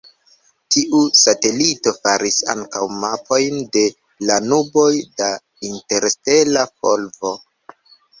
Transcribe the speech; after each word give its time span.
Tiu 0.75 0.99
satelito 1.23 1.91
faris 2.07 2.37
ankaŭ 2.53 2.81
mapojn 3.03 3.59
de 3.77 3.83
la 4.31 4.37
nuboj 4.47 4.87
da 5.21 5.29
interstela 5.69 6.65
polvo. 6.87 7.35